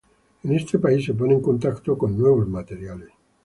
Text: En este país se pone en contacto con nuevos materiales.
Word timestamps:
En 0.43 0.53
este 0.53 0.79
país 0.79 1.05
se 1.05 1.13
pone 1.13 1.35
en 1.35 1.41
contacto 1.41 1.95
con 1.95 2.17
nuevos 2.17 2.47
materiales. 2.49 3.09